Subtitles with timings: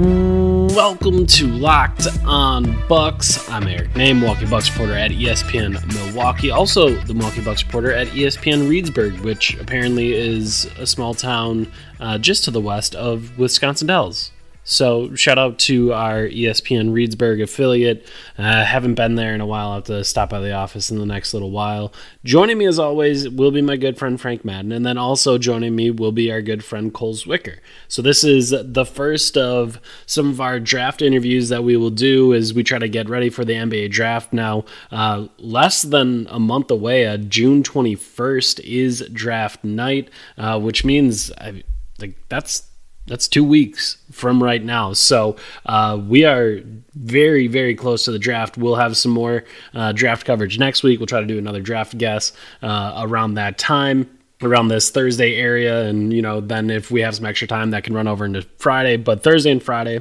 [0.00, 3.46] Welcome to Locked On Bucks.
[3.50, 6.50] I'm Eric Nehm, Milwaukee Bucks reporter at ESPN Milwaukee.
[6.50, 12.16] Also, the Milwaukee Bucks reporter at ESPN Reedsburg, which apparently is a small town uh,
[12.16, 14.32] just to the west of Wisconsin Dells.
[14.70, 18.06] So, shout out to our ESPN Reedsburg affiliate.
[18.38, 19.70] Uh, haven't been there in a while.
[19.70, 21.92] I'll have to stop by the office in the next little while.
[22.22, 24.70] Joining me, as always, will be my good friend Frank Madden.
[24.70, 27.58] And then also joining me will be our good friend Cole Zwicker.
[27.88, 32.32] So, this is the first of some of our draft interviews that we will do
[32.32, 34.32] as we try to get ready for the NBA draft.
[34.32, 40.84] Now, uh, less than a month away, uh, June 21st is draft night, uh, which
[40.84, 41.64] means I,
[41.98, 42.69] like that's
[43.06, 44.92] that's two weeks from right now.
[44.92, 46.60] So uh, we are
[46.94, 48.56] very, very close to the draft.
[48.56, 51.00] We'll have some more uh, draft coverage next week.
[51.00, 54.08] We'll try to do another draft guess uh, around that time.
[54.42, 57.84] Around this Thursday area, and you know, then if we have some extra time, that
[57.84, 58.96] can run over into Friday.
[58.96, 60.00] But Thursday and Friday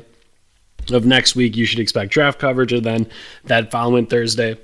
[0.92, 3.10] of next week, you should expect draft coverage, and then
[3.44, 4.58] that following Thursday,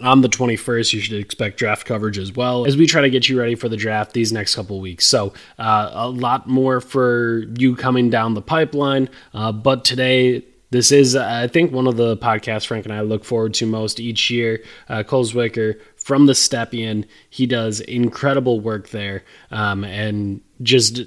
[0.00, 3.28] on the 21st you should expect draft coverage as well as we try to get
[3.28, 7.44] you ready for the draft these next couple weeks so uh, a lot more for
[7.58, 12.16] you coming down the pipeline uh, but today this is i think one of the
[12.18, 16.32] podcasts frank and i look forward to most each year uh, cole zwicker from the
[16.32, 17.04] Stepien.
[17.28, 19.24] He does incredible work there.
[19.50, 21.02] Um, and just,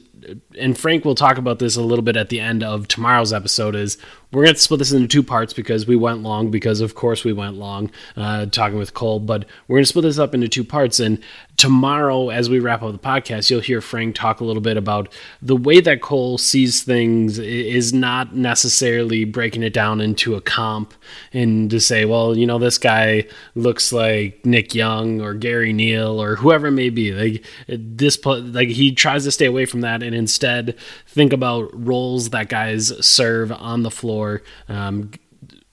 [0.57, 3.75] and Frank will talk about this a little bit at the end of tomorrow's episode.
[3.75, 3.97] Is
[4.31, 7.23] we're going to split this into two parts because we went long, because of course
[7.23, 10.47] we went long uh, talking with Cole, but we're going to split this up into
[10.47, 10.99] two parts.
[10.99, 11.21] And
[11.57, 15.13] tomorrow, as we wrap up the podcast, you'll hear Frank talk a little bit about
[15.41, 20.93] the way that Cole sees things is not necessarily breaking it down into a comp
[21.33, 26.21] and to say, well, you know, this guy looks like Nick Young or Gary Neal
[26.21, 27.11] or whoever it may be.
[27.11, 30.77] Like this, like he tries to stay away from that and instead
[31.07, 34.41] think about roles that guys serve on the floor.
[34.67, 35.11] Um,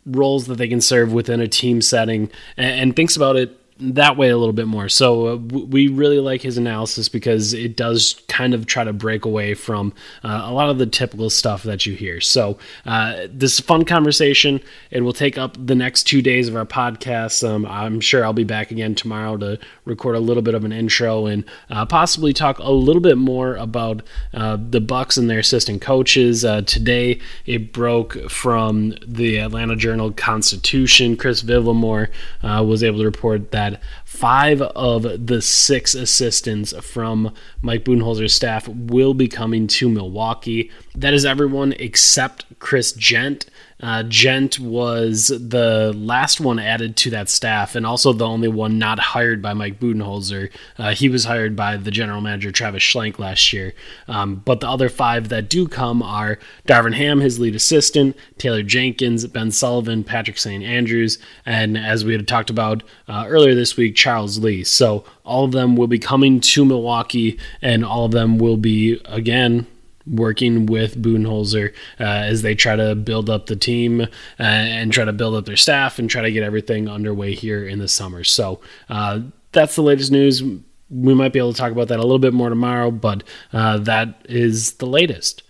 [0.07, 4.17] roles that they can serve within a team setting and, and thinks about it that
[4.17, 4.89] way a little bit more.
[4.89, 9.25] So uh, we really like his analysis because it does kind of try to break
[9.25, 9.93] away from
[10.25, 12.21] uh, a lot of the typical stuff that you hear.
[12.21, 14.61] So uh, this fun conversation.
[14.91, 17.49] It will take up the next two days of our podcast.
[17.49, 20.73] Um, I'm sure I'll be back again tomorrow to record a little bit of an
[20.73, 24.03] intro and uh, possibly talk a little bit more about
[24.35, 26.45] uh, the Bucks and their assistant coaches.
[26.45, 31.17] Uh, today it broke from the Atlanta Journal Constitution.
[31.17, 32.09] Chris Vivlamore
[32.43, 33.68] uh, was able to report that
[34.05, 40.71] five of the six assistants from Mike Budenholzer's staff will be coming to Milwaukee.
[40.95, 43.47] That is everyone except Chris Jent.
[43.81, 48.79] Uh, Jent was the last one added to that staff, and also the only one
[48.79, 50.51] not hired by Mike Budenholzer.
[50.77, 53.75] Uh, he was hired by the general manager Travis Schlenk last year.
[54.09, 58.63] Um, but the other five that do come are Darvin Ham, his lead assistant, Taylor
[58.63, 60.65] Jenkins, Ben Sullivan, Patrick St.
[60.65, 64.65] Andrews, and as we had talked about uh, earlier this week, Charles Lee.
[64.65, 69.01] So all of them will be coming to Milwaukee, and all of them will be
[69.05, 69.67] again
[70.11, 74.07] working with Budenholzer uh, as they try to build up the team uh,
[74.39, 77.79] and try to build up their staff and try to get everything underway here in
[77.79, 78.25] the summer.
[78.25, 79.21] So uh,
[79.53, 80.43] that's the latest news.
[80.43, 83.79] We might be able to talk about that a little bit more tomorrow, but uh,
[83.79, 85.43] that is the latest.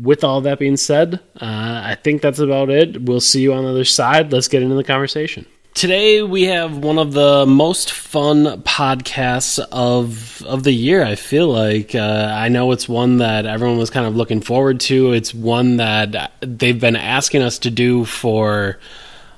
[0.00, 3.02] With all that being said, uh, I think that's about it.
[3.02, 4.32] We'll see you on the other side.
[4.32, 5.44] Let's get into the conversation.
[5.74, 11.04] Today we have one of the most fun podcasts of of the year.
[11.04, 14.80] I feel like uh, I know it's one that everyone was kind of looking forward
[14.80, 15.12] to.
[15.12, 18.78] It's one that they've been asking us to do for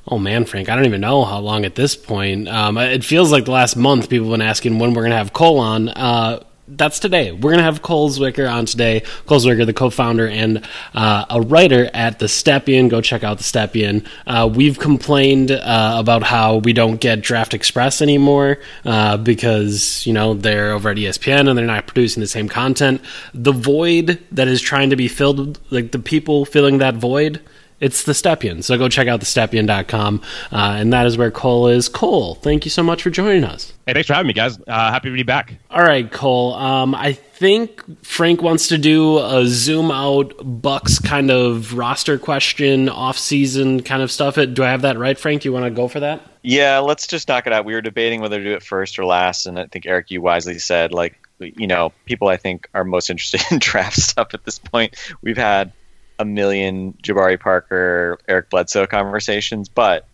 [0.09, 2.49] oh man, Frank, I don't even know how long at this point.
[2.49, 5.19] Um, it feels like the last month people have been asking when we're going to
[5.19, 5.91] have Cole on.
[5.91, 7.33] Uh, that's today.
[7.33, 9.01] We're going to have Cole Zwicker on today.
[9.27, 12.89] Cole Zwicker, the co-founder and uh, a writer at the Stepien.
[12.89, 14.07] Go check out the Stepien.
[14.27, 20.13] Uh, we've complained uh, about how we don't get Draft Express anymore uh, because you
[20.13, 23.01] know they're over at ESPN and they're not producing the same content.
[23.35, 27.41] The void that is trying to be filled, like the people filling that void
[27.83, 28.63] it's the Stepien.
[28.63, 30.23] So go check out thestepien.com.
[30.53, 31.89] Uh, and that is where Cole is.
[31.89, 33.73] Cole, thank you so much for joining us.
[33.87, 34.57] Hey, thanks for having me, guys.
[34.61, 35.55] Uh, happy to be back.
[35.69, 36.55] All right, Cole.
[36.55, 42.89] Um, I think Frank wants to do a zoom out Bucks kind of roster question,
[42.89, 44.37] off season kind of stuff.
[44.37, 45.43] Do I have that right, Frank?
[45.43, 46.23] Do you want to go for that?
[46.43, 47.65] Yeah, let's just knock it out.
[47.65, 50.23] We were debating whether to do it first or last, and I think Eric, you
[50.23, 54.45] wisely said like you know people I think are most interested in draft stuff at
[54.45, 54.97] this point.
[55.23, 55.73] We've had
[56.23, 60.07] a million Jabari Parker, Eric Bledsoe conversations, but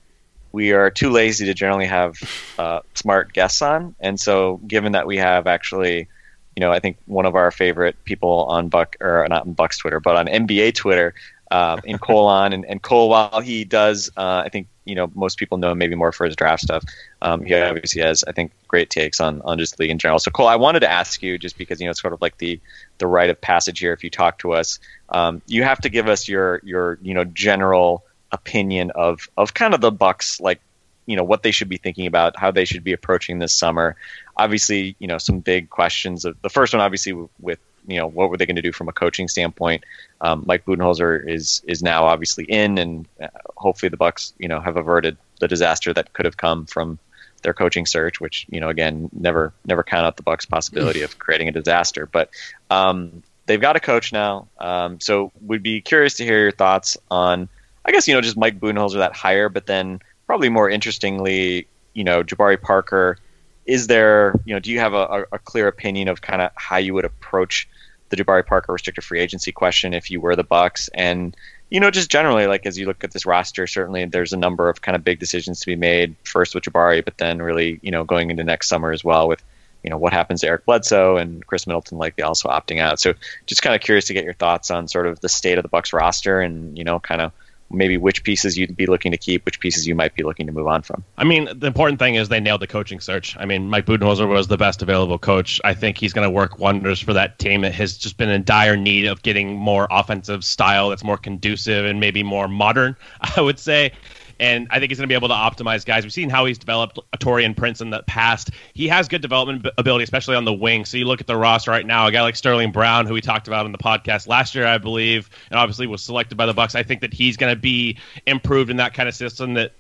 [0.51, 2.17] we are too lazy to generally have
[2.59, 3.95] uh, smart guests on.
[4.01, 6.09] And so, given that we have actually,
[6.57, 9.79] you know, I think one of our favorite people on Buck or not on Bucks
[9.79, 11.15] Twitter, but on NBA Twitter,
[11.51, 15.11] uh, in Cole on, and, and Cole, while he does, uh, I think you know
[15.15, 16.85] most people know him maybe more for his draft stuff.
[17.21, 20.19] Um, he obviously has, I think, great takes on on just the league in general.
[20.19, 22.39] So Cole, I wanted to ask you just because you know it's sort of like
[22.39, 22.61] the
[22.99, 23.93] the rite of passage here.
[23.93, 24.79] If you talk to us,
[25.11, 29.75] um, you have to give us your your you know general opinion of of kind
[29.75, 30.61] of the Bucks like
[31.07, 33.97] you know what they should be thinking about, how they should be approaching this summer.
[34.37, 36.25] Obviously, you know some big questions.
[36.25, 37.59] Of, the first one, obviously, with
[37.89, 39.83] you know what were they going to do from a coaching standpoint.
[40.21, 44.61] Um, Mike Budenholzer is is now obviously in, and uh, hopefully the Bucks you know
[44.61, 46.99] have averted the disaster that could have come from
[47.43, 51.19] their coaching search, which you know again never never count out the Bucks possibility of
[51.19, 52.07] creating a disaster.
[52.07, 52.31] But
[52.71, 56.97] um, they've got a coach now, um, so we'd be curious to hear your thoughts
[57.11, 57.49] on,
[57.85, 62.05] I guess you know just Mike Budenholzer that hire, but then probably more interestingly, you
[62.05, 63.19] know Jabari Parker.
[63.67, 66.79] Is there, you know, do you have a, a clear opinion of kind of how
[66.79, 67.69] you would approach
[68.09, 71.37] the Jabari Parker restricted free agency question if you were the Bucks, and
[71.71, 74.69] you know, just generally, like as you look at this roster, certainly there's a number
[74.69, 76.17] of kind of big decisions to be made.
[76.25, 79.43] First with Jabari, but then really, you know, going into next summer as well with,
[79.83, 82.99] you know, what happens to Eric Bledsoe and Khris Middleton likely also opting out.
[83.01, 83.15] So,
[83.47, 85.69] just kind of curious to get your thoughts on sort of the state of the
[85.69, 87.33] Bucks roster and you know, kind of
[87.71, 90.53] maybe which pieces you'd be looking to keep, which pieces you might be looking to
[90.53, 91.05] move on from.
[91.17, 93.37] I mean, the important thing is they nailed the coaching search.
[93.39, 95.61] I mean, Mike Budenholzer was the best available coach.
[95.65, 98.45] I think he's going to work wonders for that team that has just been in
[98.45, 102.97] dire need of getting more offensive style that's more conducive and maybe more modern,
[103.37, 103.93] I would say
[104.41, 106.05] and I think he's going to be able to optimize guys.
[106.05, 108.51] We've seen how he's developed Taurean Prince in the past.
[108.75, 110.85] He has good development ability, especially on the wing.
[110.85, 113.21] So you look at the roster right now, a guy like Sterling Brown, who we
[113.21, 116.55] talked about in the podcast last year, I believe, and obviously was selected by the
[116.55, 116.75] Bucks.
[116.75, 119.73] I think that he's going to be improved in that kind of system that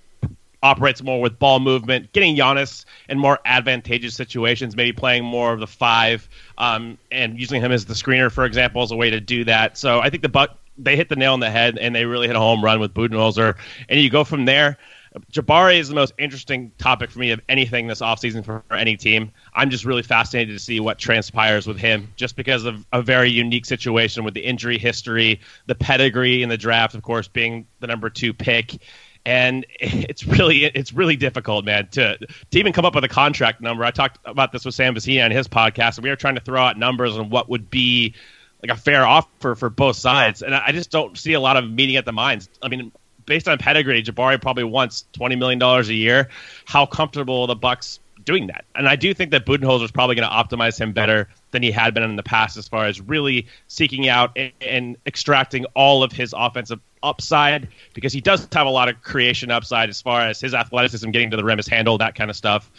[0.62, 5.60] operates more with ball movement, getting Giannis in more advantageous situations, maybe playing more of
[5.60, 6.28] the five,
[6.58, 9.78] um, and using him as the screener, for example, as a way to do that.
[9.78, 12.26] So I think the Buck they hit the nail on the head and they really
[12.26, 13.56] hit a home run with Budenholzer.
[13.88, 14.78] And you go from there.
[15.32, 18.96] Jabari is the most interesting topic for me of anything this offseason for, for any
[18.96, 19.32] team.
[19.54, 23.30] I'm just really fascinated to see what transpires with him, just because of a very
[23.30, 27.86] unique situation with the injury history, the pedigree in the draft, of course, being the
[27.86, 28.78] number two pick
[29.26, 33.60] and it's really it's really difficult, man, to to even come up with a contract
[33.60, 33.84] number.
[33.84, 36.40] I talked about this with Sam Vecenie on his podcast, and we were trying to
[36.40, 38.14] throw out numbers on what would be
[38.62, 41.70] like a fair offer for both sides, and I just don't see a lot of
[41.70, 42.48] meeting at the minds.
[42.62, 42.92] I mean,
[43.24, 46.28] based on pedigree, Jabari probably wants twenty million dollars a year.
[46.64, 48.64] How comfortable the Bucks doing that?
[48.74, 51.70] And I do think that Budenholzer is probably going to optimize him better than he
[51.70, 56.02] had been in the past, as far as really seeking out and, and extracting all
[56.02, 60.22] of his offensive upside, because he does have a lot of creation upside as far
[60.22, 62.70] as his athleticism, getting to the rim, his handle, that kind of stuff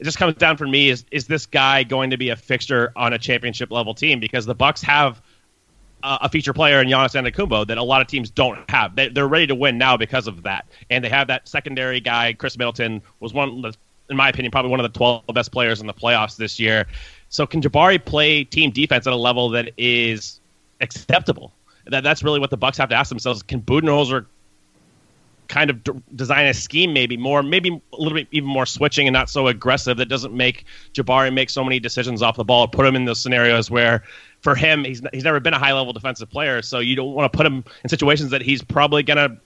[0.00, 2.92] it just comes down for me is is this guy going to be a fixture
[2.96, 5.20] on a championship level team because the Bucks have
[6.02, 8.96] a feature player in Giannis Antetokounmpo that a lot of teams don't have.
[8.96, 12.32] They, are ready to win now because of that, and they have that secondary guy.
[12.32, 13.62] Khris Middleton was one,
[14.08, 16.86] in my opinion, probably one of the 12 best players in the playoffs this year.
[17.28, 20.40] So can Jabari play team defense at a level that is
[20.80, 21.52] acceptable?
[21.86, 23.42] That that's really what the Bucks have to ask themselves.
[23.42, 24.24] Can Budenholzer
[25.50, 29.08] kind of d- design a scheme maybe more maybe a little bit even more switching
[29.08, 30.64] and not so aggressive that doesn't make
[30.94, 34.04] Jabari make so many decisions off the ball put him in those scenarios where
[34.42, 37.30] for him he's he's never been a high level defensive player so you don't want
[37.30, 39.36] to put him in situations that he's probably to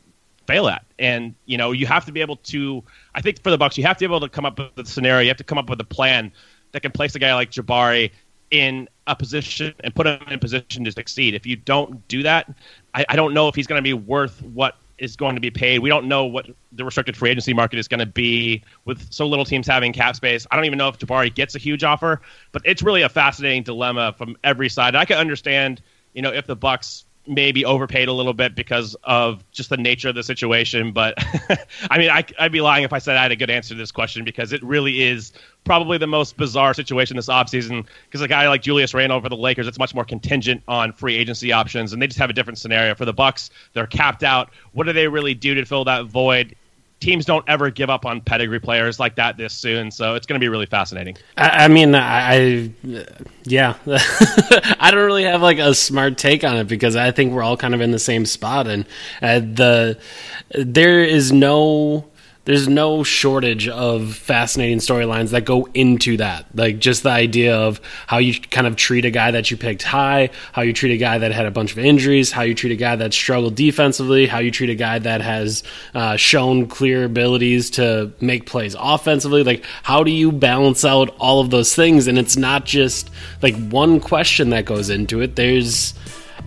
[0.46, 2.84] fail at and you know you have to be able to
[3.14, 4.90] I think for the Bucks you have to be able to come up with a
[4.90, 6.30] scenario you have to come up with a plan
[6.72, 8.10] that can place a guy like Jabari
[8.50, 11.34] in a position and put him in a position to succeed.
[11.34, 12.52] If you don't do that,
[12.94, 15.50] I, I don't know if he's going to be worth what is going to be
[15.50, 15.80] paid.
[15.80, 19.26] We don't know what the restricted free agency market is going to be with so
[19.26, 20.46] little teams having cap space.
[20.50, 22.20] I don't even know if Jabari gets a huge offer,
[22.52, 24.94] but it's really a fascinating dilemma from every side.
[24.94, 25.82] I can understand,
[26.12, 30.08] you know, if the Bucks maybe overpaid a little bit because of just the nature
[30.08, 30.92] of the situation.
[30.92, 31.14] But
[31.90, 33.78] I mean, I, would be lying if I said I had a good answer to
[33.78, 35.32] this question because it really is
[35.64, 37.86] probably the most bizarre situation this offseason.
[38.06, 41.16] Because a guy like Julius Randle for the Lakers, it's much more contingent on free
[41.16, 42.94] agency options, and they just have a different scenario.
[42.94, 44.50] For the Bucks, they're capped out.
[44.72, 46.54] What do they really do to fill that void?
[47.04, 49.90] Teams don't ever give up on pedigree players like that this soon.
[49.90, 51.16] So it's going to be really fascinating.
[51.36, 52.70] I, I mean, I, I
[53.44, 57.42] yeah, I don't really have like a smart take on it because I think we're
[57.42, 58.86] all kind of in the same spot, and
[59.20, 59.98] uh, the
[60.50, 62.06] there is no
[62.44, 66.46] there's no shortage of fascinating storylines that go into that.
[66.54, 69.82] Like just the idea of how you kind of treat a guy that you picked
[69.82, 72.72] high, how you treat a guy that had a bunch of injuries, how you treat
[72.72, 75.62] a guy that struggled defensively, how you treat a guy that has
[75.94, 79.42] uh, shown clear abilities to make plays offensively.
[79.42, 82.06] Like how do you balance out all of those things?
[82.06, 83.10] And it's not just
[83.40, 85.36] like one question that goes into it.
[85.36, 85.94] There's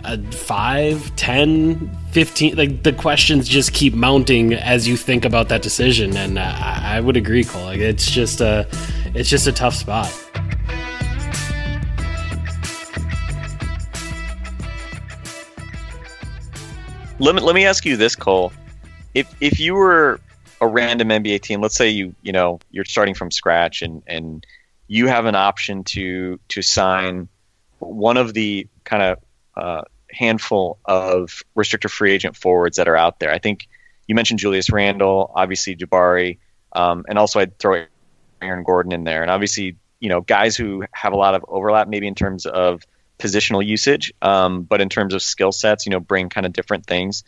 [0.04, 5.62] a 5, 10, 15 like the questions just keep mounting as you think about that
[5.62, 7.66] decision and uh, I, I would agree Cole.
[7.66, 8.68] Like it's just a
[9.14, 10.12] it's just a tough spot.
[17.20, 18.54] Let me, let me ask you this Cole.
[19.14, 20.20] If if you were
[20.62, 24.46] a random NBA team let's say you you know you're starting from scratch and and
[24.88, 27.28] you have an option to to sign
[27.80, 29.20] one of the kind of
[30.10, 33.32] handful of restricted free agent forwards that are out there.
[33.32, 33.68] I think
[34.08, 36.38] you mentioned Julius Randle, obviously Jabari,
[36.74, 37.86] um, and also I'd throw
[38.42, 39.22] Aaron Gordon in there.
[39.22, 42.86] And obviously, you know, guys who have a lot of overlap, maybe in terms of
[43.20, 46.86] positional usage, um, but in terms of skill sets, you know, bring kind of different
[46.86, 47.24] things.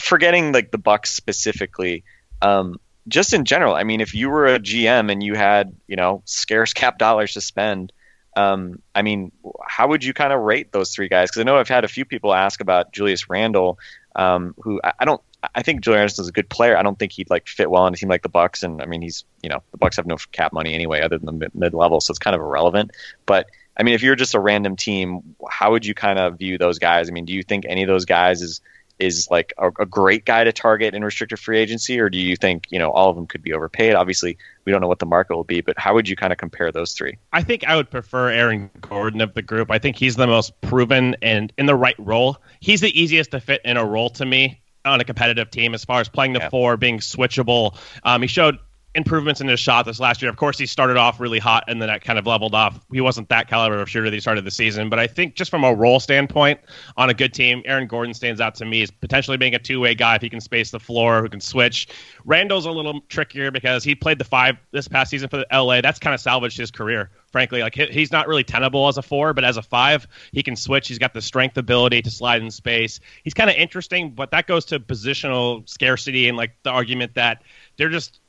[0.00, 2.04] Forgetting like the Bucks specifically,
[2.42, 3.74] um, just in general.
[3.74, 7.34] I mean, if you were a GM and you had you know scarce cap dollars
[7.34, 7.92] to spend,
[8.36, 9.32] um, I mean,
[9.66, 11.30] how would you kind of rate those three guys?
[11.30, 13.78] Because I know I've had a few people ask about Julius Randle,
[14.14, 15.22] um, who I, I, don't.
[15.54, 16.76] I think Julius is a good player.
[16.76, 18.62] I don't think he'd like fit well in a team like the Bucks.
[18.62, 21.38] And I mean, he's you know the Bucks have no cap money anyway, other than
[21.38, 22.90] the mid level, so it's kind of irrelevant.
[23.24, 26.58] But I mean, if you're just a random team, how would you kind of view
[26.58, 27.08] those guys?
[27.08, 28.60] I mean, do you think any of those guys is
[28.98, 32.36] is like a, a, great guy to target in restricted free agency, or do you
[32.36, 33.94] think you know all of them could be overpaid?
[33.94, 36.38] Obviously, we don't know what the market will be, but how would you kind of
[36.38, 37.16] compare those three?
[37.32, 39.70] I think I would prefer Aaron Gordon of the group.
[39.70, 42.38] I think he's the most proven and in the right role.
[42.60, 45.84] He's the easiest to fit in a role to me on a competitive team as
[45.84, 46.48] far as playing the yeah.
[46.48, 47.76] four, being switchable.
[48.04, 48.58] Um, he showed
[48.96, 50.30] improvements in his shot this last year.
[50.30, 52.80] Of course, he started off really hot and then that kind of leveled off.
[52.90, 55.50] He wasn't that caliber of shooter that he started the season, but I think just
[55.50, 56.58] from a role standpoint
[56.96, 59.80] on a good team, Aaron Gordon stands out to me as potentially being a two
[59.80, 61.88] way guy if he can space the floor, who can switch.
[62.24, 65.82] Randle's a little trickier because he played the five this past season for the LA.
[65.82, 67.10] That's kind of salvaged his career.
[67.30, 70.56] Frankly, like he's not really tenable as a four, but as a five, he can
[70.56, 70.88] switch.
[70.88, 72.98] He's got the strength ability to slide in space.
[73.24, 77.42] He's kind of interesting, but that goes to positional scarcity and like the argument that
[77.76, 78.20] they're just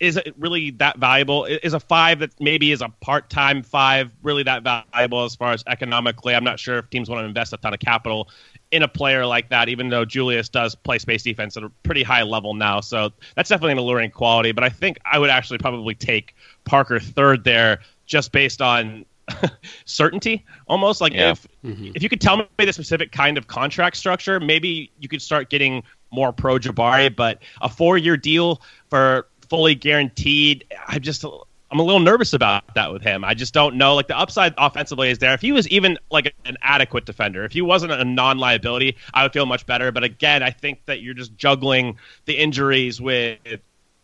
[0.00, 1.44] is it really that valuable?
[1.44, 5.52] Is a five that maybe is a part time five really that valuable as far
[5.52, 6.34] as economically?
[6.34, 8.28] I'm not sure if teams want to invest a ton of capital
[8.70, 12.02] in a player like that, even though Julius does play space defense at a pretty
[12.02, 12.80] high level now.
[12.80, 14.52] So that's definitely an alluring quality.
[14.52, 19.04] But I think I would actually probably take Parker third there just based on
[19.84, 21.32] certainty almost like yeah.
[21.32, 21.90] if mm-hmm.
[21.96, 25.50] if you could tell me the specific kind of contract structure maybe you could start
[25.50, 30.64] getting more pro Jabari but a 4 year deal for fully guaranteed.
[30.86, 33.24] I'm just I'm a little nervous about that with him.
[33.24, 33.94] I just don't know.
[33.94, 35.34] Like the upside offensively is there.
[35.34, 39.32] If he was even like an adequate defender, if he wasn't a non-liability, I would
[39.32, 39.90] feel much better.
[39.90, 43.38] But again, I think that you're just juggling the injuries with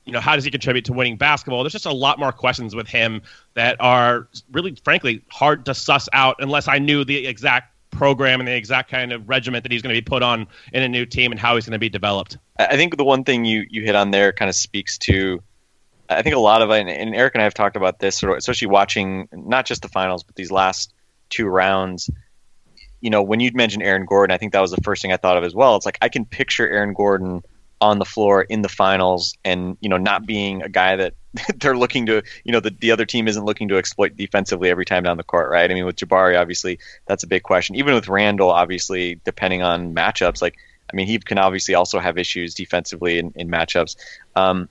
[0.04, 1.62] you know, how does he contribute to winning basketball?
[1.62, 3.22] There's just a lot more questions with him
[3.54, 8.48] that are really, frankly, hard to suss out unless I knew the exact program and
[8.48, 11.06] the exact kind of regiment that he's going to be put on in a new
[11.06, 12.38] team and how he's going to be developed.
[12.58, 15.40] I think the one thing you, you hit on there kind of speaks to,
[16.08, 18.38] I think a lot of and Eric and I have talked about this, sort of,
[18.38, 20.92] especially watching not just the finals, but these last
[21.30, 22.10] two rounds.
[23.00, 25.16] You know, when you'd mentioned Aaron Gordon, I think that was the first thing I
[25.16, 25.76] thought of as well.
[25.76, 27.42] It's like I can picture Aaron Gordon
[27.80, 31.14] on the floor in the finals and you know not being a guy that
[31.60, 34.84] they're looking to you know the, the other team isn't looking to exploit defensively every
[34.84, 35.70] time down the court right?
[35.70, 37.76] I mean with jabari obviously that's a big question.
[37.76, 40.56] Even with randle obviously depending on matchups like
[40.92, 43.96] i mean he can obviously also have issues defensively in, in matchups.
[44.36, 44.68] Um,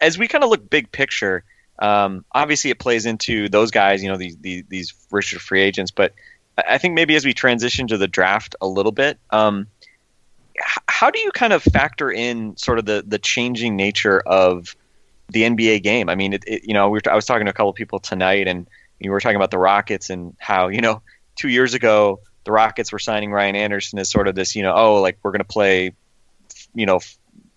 [0.00, 1.44] as we kind of look big picture
[1.80, 6.14] um, obviously it plays into those guys you know these these, these free agents but
[6.56, 9.66] i think maybe as we transition to the draft a little bit um,
[10.86, 14.76] how do you kind of factor in sort of the the changing nature of
[15.30, 16.08] the NBA game?
[16.08, 17.76] I mean, it, it, you know, we were, I was talking to a couple of
[17.76, 18.66] people tonight, and
[18.98, 21.02] you were talking about the Rockets and how you know
[21.36, 24.74] two years ago the Rockets were signing Ryan Anderson as sort of this, you know,
[24.74, 25.92] oh, like we're going to play,
[26.74, 27.00] you know,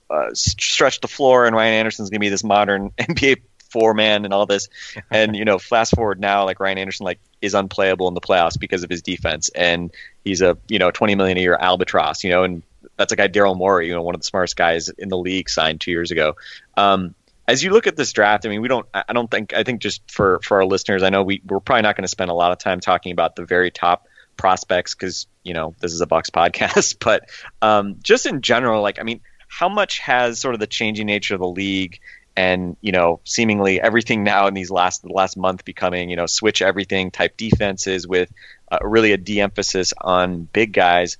[0.10, 4.24] uh, stretch the floor, and Ryan Anderson's going to be this modern NBA four man
[4.24, 4.70] and all this.
[5.12, 8.58] And you know, fast forward now, like Ryan Anderson, like is unplayable in the playoffs
[8.58, 9.92] because of his defense, and
[10.24, 12.24] he's a you know twenty million a year albatross.
[12.24, 12.64] You know, and
[12.96, 15.50] that's a guy Daryl Morey, you know, one of the smartest guys in the league,
[15.50, 16.36] signed two years ago.
[16.78, 17.14] Um,
[17.48, 18.86] as you look at this draft, I mean, we don't.
[18.94, 19.54] I don't think.
[19.54, 22.10] I think just for for our listeners, I know we we're probably not going to
[22.10, 25.94] spend a lot of time talking about the very top prospects because you know this
[25.94, 26.98] is a Bucks podcast.
[27.00, 27.30] But
[27.62, 31.36] um, just in general, like I mean, how much has sort of the changing nature
[31.36, 32.00] of the league
[32.36, 36.28] and you know seemingly everything now in these last the last month becoming you know
[36.28, 38.32] switch everything type defenses with
[38.72, 41.18] uh, really a de-emphasis on big guys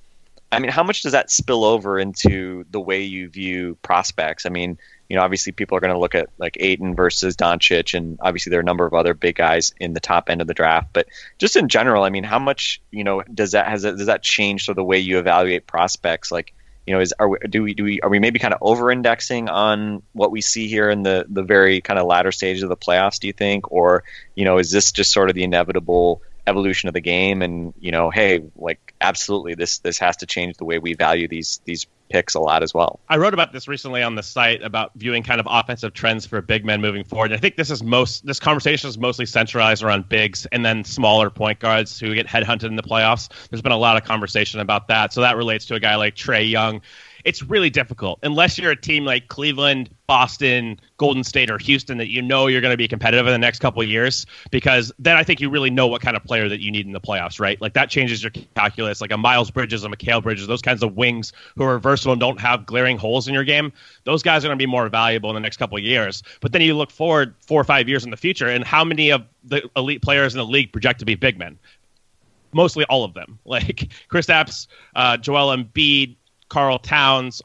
[0.52, 4.50] i mean how much does that spill over into the way you view prospects i
[4.50, 4.78] mean
[5.10, 8.50] you know obviously people are going to look at like Ayton versus Doncic and obviously
[8.50, 10.90] there are a number of other big guys in the top end of the draft
[10.94, 14.08] but just in general i mean how much you know does that has that, does
[14.08, 16.54] that change so the way you evaluate prospects like
[16.88, 18.90] you know, is are we, do we do we are we maybe kind of over
[18.90, 22.70] indexing on what we see here in the the very kind of latter stages of
[22.70, 23.20] the playoffs?
[23.20, 26.94] Do you think, or you know, is this just sort of the inevitable evolution of
[26.94, 27.42] the game?
[27.42, 31.28] And you know, hey, like absolutely, this this has to change the way we value
[31.28, 33.00] these these picks a lot as well.
[33.10, 36.42] I wrote about this recently on the site about viewing kind of offensive trends for
[36.42, 37.32] big men moving forward.
[37.32, 40.84] And I think this is most this conversation is mostly centralized around bigs and then
[40.84, 43.30] smaller point guards who get headhunted in the playoffs.
[43.50, 45.14] There's been a lot of conversation about that.
[45.14, 46.82] So that relates to a guy like Trae Young
[47.28, 52.08] it's really difficult unless you're a team like Cleveland, Boston, Golden State, or Houston that
[52.08, 54.26] you know you're going to be competitive in the next couple years.
[54.50, 56.94] Because then I think you really know what kind of player that you need in
[56.94, 57.60] the playoffs, right?
[57.60, 59.02] Like that changes your calculus.
[59.02, 62.22] Like a Miles Bridges, a Mikal Bridges, those kinds of wings who are versatile and
[62.22, 63.74] don't have glaring holes in your game.
[64.06, 66.24] Those guys are going to be more valuable in the next couple years.
[66.40, 69.12] But then you look forward four or five years in the future, and how many
[69.12, 71.60] of the elite players in the league project to be big men?
[72.54, 76.16] Mostly all of them, like Kristaps, uh, Joel Embiid,
[76.50, 77.42] Karl Towns,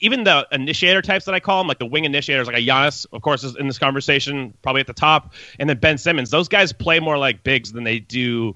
[0.00, 3.06] even the initiator types that I call them, like the wing initiators, like a Giannis,
[3.12, 6.30] of course, is in this conversation, probably at the top, and then Ben Simmons.
[6.30, 8.54] Those guys play more like bigs than they do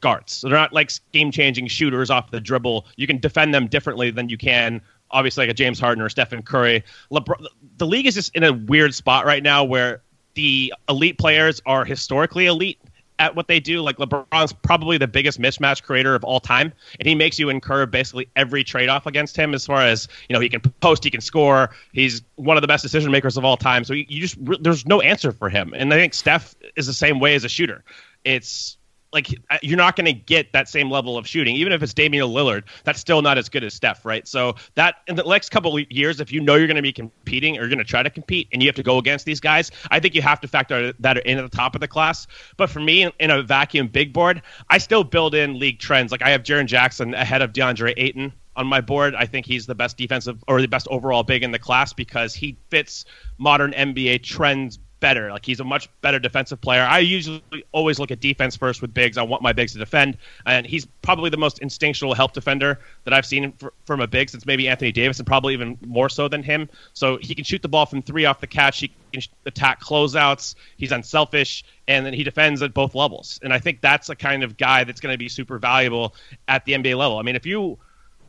[0.00, 0.32] guards.
[0.32, 2.86] So they're not like game changing shooters off the dribble.
[2.96, 6.42] You can defend them differently than you can, obviously, like a James Harden or Stephen
[6.42, 6.84] Curry.
[7.10, 7.46] LeBron,
[7.78, 10.02] the league is just in a weird spot right now where
[10.34, 12.80] the elite players are historically elite
[13.18, 13.80] at what they do.
[13.80, 17.86] Like LeBron's probably the biggest mismatch creator of all time, and he makes you incur
[17.86, 19.54] basically every trade off against him.
[19.54, 21.70] As far as you know, he can post, he can score.
[21.92, 23.84] He's one of the best decision makers of all time.
[23.84, 25.72] So you, just there's no answer for him.
[25.76, 27.84] And I think Steph is the same way as a shooter.
[28.24, 28.76] It's
[29.12, 29.28] like
[29.62, 32.64] you're not going to get that same level of shooting, even if it's Damian Lillard.
[32.84, 34.26] That's still not as good as Steph, right?
[34.26, 36.92] So that in the next couple of years, if you know you're going to be
[36.92, 39.40] competing or you're going to try to compete, and you have to go against these
[39.40, 42.26] guys, I think you have to factor that in at the top of the class.
[42.56, 46.12] But for me, in a vacuum big board, I still build in league trends.
[46.12, 49.14] Like I have Jaren Jackson ahead of DeAndre Ayton on my board.
[49.14, 52.34] I think he's the best defensive or the best overall big in the class because
[52.34, 53.04] he fits
[53.38, 55.30] modern NBA trends better.
[55.30, 56.82] Like he's a much better defensive player.
[56.82, 59.18] I usually always look at defense first with bigs.
[59.18, 63.12] I want my bigs to defend, and he's probably the most instinctual help defender that
[63.12, 63.52] I've seen
[63.84, 66.70] from a big since maybe Anthony Davis, and probably even more so than him.
[66.94, 68.78] So he can shoot the ball from three off the catch.
[68.78, 70.54] He can attack closeouts.
[70.76, 73.40] He's unselfish, and then he defends at both levels.
[73.42, 76.14] And I think that's a kind of guy that's going to be super valuable
[76.46, 77.18] at the NBA level.
[77.18, 77.76] I mean, if you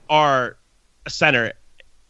[0.10, 0.58] are
[1.06, 1.54] a center,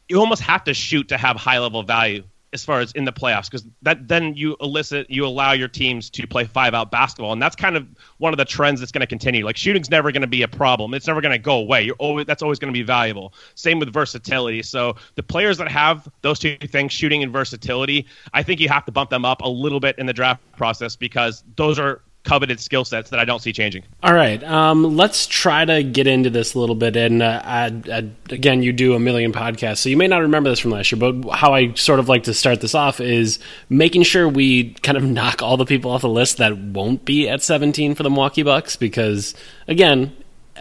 [0.08, 3.12] you almost have to shoot to have high level value as far as in the
[3.12, 7.34] playoffs because that then you elicit you allow your teams to play five out basketball
[7.34, 7.88] and that's kind of
[8.18, 9.46] one of the trends that's going to continue.
[9.46, 10.94] Like shooting's never going to be a problem.
[10.94, 11.84] It's never going to go away.
[11.84, 13.34] You're always that's always going to be valuable.
[13.56, 14.62] Same with versatility.
[14.62, 18.86] So the players that have those two things shooting and versatility i think you have
[18.86, 22.60] to bump them up a little bit in the draft process because those are coveted
[22.60, 23.84] skill sets that I don't see changing.
[24.02, 26.96] All right, um, let's try to get into this a little bit.
[26.96, 30.50] And uh, I, I, again, you do a million podcasts, so you may not remember
[30.50, 31.00] this from last year.
[31.00, 34.98] But how I sort of like to start this off is making sure we kind
[34.98, 38.10] of knock all the people off the list that won't be at 17 for the
[38.10, 39.36] Milwaukee Bucks, because
[39.68, 40.16] again,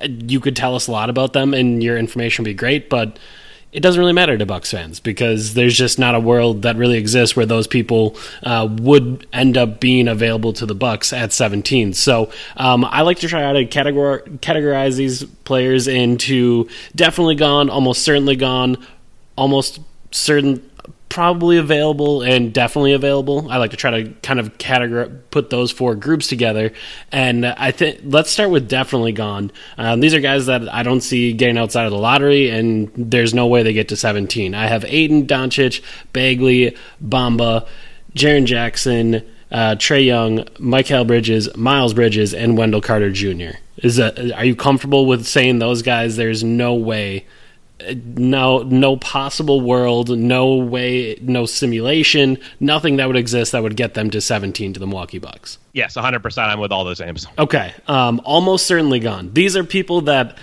[0.05, 3.19] you could tell us a lot about them, and your information would be great, but
[3.73, 6.99] it doesn't really matter to Bucks fans because there's just not a world that really
[6.99, 11.95] exists where those people uh, would end up being available to the Bucks at 17.
[11.95, 17.71] So um, I like to try out to categor- categorize these players into definitely gone,
[17.71, 18.77] almost certainly gone,
[19.37, 19.81] almost
[20.11, 20.59] certain
[21.13, 23.47] probably available and definitely available.
[23.51, 26.73] I like to try to kind of categorize, put those four groups together.
[27.13, 29.53] And I think let's start with definitely gone.
[29.77, 33.35] Um, these are guys that I don't see getting outside of the lottery, and there's
[33.35, 34.55] no way they get to 17.
[34.55, 35.83] I have Ayton, Doncic,
[36.15, 37.69] Bagley, Bamba,
[38.15, 39.17] Jaren Jackson,
[39.51, 43.59] uh, Trae Young, Mikal Bridges, Miles Bridges, and Wendell Carter Jr.
[43.77, 46.17] Is that, are you comfortable with saying those guys?
[46.17, 47.27] There's no way
[48.17, 53.95] no no possible world, no way, no simulation, nothing that would exist that would get
[53.95, 55.59] them to 17 to the Milwaukee Bucks.
[55.73, 56.39] Yes, 100%.
[56.39, 57.27] I'm with all those names.
[57.39, 59.33] Okay, um, almost certainly gone.
[59.33, 60.37] These are people that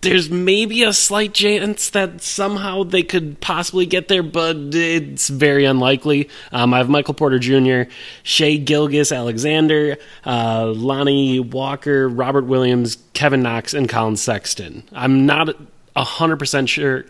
[0.00, 5.64] there's maybe a slight chance that somehow they could possibly get there, but it's very
[5.64, 6.28] unlikely.
[6.52, 7.90] Um, I have Michael Porter Jr.,
[8.22, 14.82] Shai Gilgeous-Alexander, uh, Lonnie Walker, Robert Williams, Kevin Knox, and Collin Sexton.
[14.92, 15.50] I'm not
[15.96, 17.06] 100% sure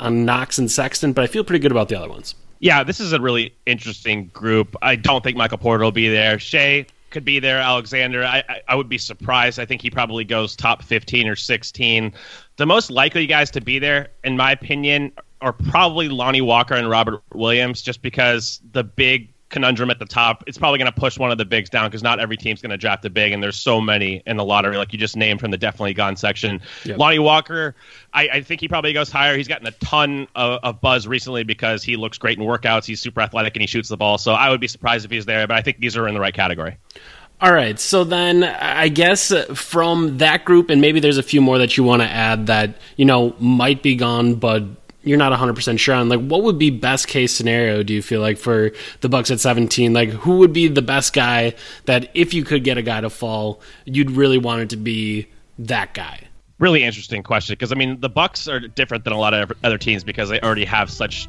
[0.00, 2.34] on Knox and Sexton, but I feel pretty good about the other ones.
[2.60, 4.74] Yeah, this is a really interesting group.
[4.82, 6.38] I don't think Michael Porter will be there.
[6.38, 7.58] Shai could be there.
[7.58, 9.58] Alexander, I, I, I would be surprised.
[9.60, 12.12] I think he probably goes top 15 or 16.
[12.56, 16.88] The most likely guys to be there, in my opinion, are probably Lonnie Walker and
[16.88, 20.42] Robert Williams, just because the big conundrum at the top.
[20.46, 22.72] It's probably going to push one of the bigs down because not every team's going
[22.72, 25.40] to draft a big, and there's so many in the lottery, like you just named
[25.40, 26.60] from the definitely gone section.
[26.84, 26.98] Yep.
[26.98, 27.76] Lonnie Walker,
[28.12, 29.36] I, I, think he probably goes higher.
[29.36, 32.84] He's gotten a ton of, of, buzz recently because he looks great in workouts.
[32.84, 34.18] He's super athletic and he shoots the ball.
[34.18, 36.20] So I would be surprised if he's there, but I think these are in the
[36.20, 36.76] right category.
[37.40, 41.58] All right, so then I guess from that group, and maybe there's a few more
[41.58, 44.64] that you want to add that you know might be gone, but
[45.04, 48.20] you're not 100% sure on like what would be best case scenario do you feel
[48.20, 52.34] like for the bucks at 17 like who would be the best guy that if
[52.34, 55.26] you could get a guy to fall you'd really want it to be
[55.58, 56.20] that guy?
[56.58, 59.78] Really interesting question because i mean the bucks are different than a lot of other
[59.78, 61.28] teams because they already have such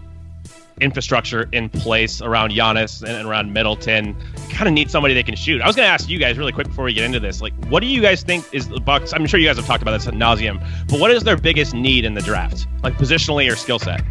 [0.81, 4.15] infrastructure in place around Giannis and around Middleton.
[4.49, 5.61] Kind of need somebody they can shoot.
[5.61, 7.53] I was going to ask you guys really quick before we get into this, like,
[7.67, 9.13] what do you guys think is the Bucks?
[9.13, 10.59] I'm sure you guys have talked about this at nauseum,
[10.89, 14.03] but what is their biggest need in the draft, like positionally or skill set?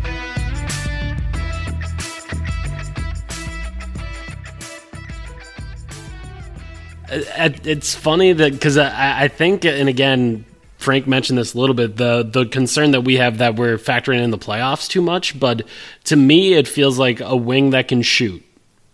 [7.16, 10.44] It's funny that because I, I think, and again,
[10.84, 14.22] Frank mentioned this a little bit the the concern that we have that we're factoring
[14.22, 15.62] in the playoffs too much, but
[16.04, 18.44] to me it feels like a wing that can shoot.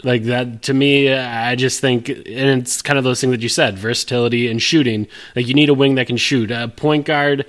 [0.05, 3.49] Like that to me, I just think, and it's kind of those things that you
[3.49, 5.09] said: versatility and shooting.
[5.35, 6.53] Like you need a wing that can shoot.
[6.53, 7.45] A point guard,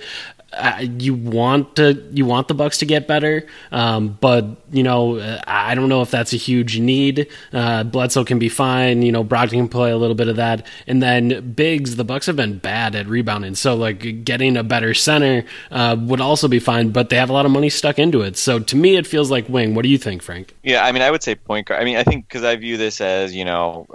[0.52, 5.18] uh, you want to you want the Bucks to get better, um, but you know
[5.46, 7.28] I don't know if that's a huge need.
[7.52, 9.02] Uh, Bledsoe can be fine.
[9.02, 11.96] You know Brogdon can play a little bit of that, and then bigs.
[11.96, 16.20] The Bucks have been bad at rebounding, so like getting a better center uh, would
[16.20, 16.90] also be fine.
[16.90, 19.30] But they have a lot of money stuck into it, so to me it feels
[19.30, 19.74] like wing.
[19.74, 20.54] What do you think, Frank?
[20.62, 21.80] Yeah, I mean I would say point guard.
[21.80, 23.86] I mean I think because I view this as you know